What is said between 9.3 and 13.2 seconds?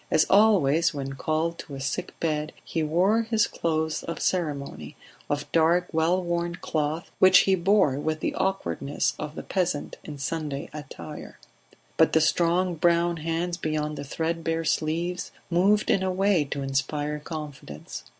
the peasant in Sunday attire. But the strong brown